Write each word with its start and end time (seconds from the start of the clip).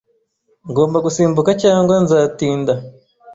Ngomba 0.69 0.97
gusimbuka 1.05 1.51
cyangwa 1.63 1.95
nzatinda. 2.03 2.73